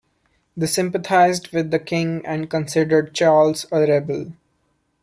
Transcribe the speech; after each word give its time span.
They 0.57 0.65
sympathised 0.65 1.49
with 1.51 1.69
the 1.69 1.77
King 1.77 2.25
and 2.25 2.49
considered 2.49 3.13
Charles 3.13 3.67
a 3.71 3.81
rebel. 3.81 4.31